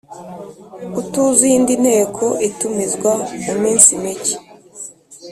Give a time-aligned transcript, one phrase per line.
[0.99, 3.11] Utuzuye indi nteko itumizwa
[3.45, 4.35] mu minsi mike